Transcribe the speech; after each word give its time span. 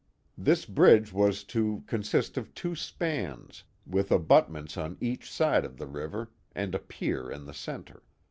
This 0.35 0.65
bridge 0.65 1.13
was 1.13 1.43
to 1.43 1.83
consist 1.85 2.35
of 2.35 2.55
two 2.55 2.73
spans, 2.75 3.63
with 3.85 4.11
abutments 4.11 4.75
on 4.75 4.97
each 4.99 5.29
side 5.31 5.63
of 5.63 5.77
the 5.77 5.85
river, 5.85 6.31
and 6.55 6.73
a 6.73 6.79
pier 6.79 7.29
in 7.29 7.45
the 7.45 7.53
centre. 7.53 8.01